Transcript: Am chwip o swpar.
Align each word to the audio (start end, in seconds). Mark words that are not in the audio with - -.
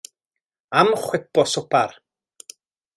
Am 0.79 0.89
chwip 1.03 1.37
o 1.41 1.47
swpar. 1.53 1.91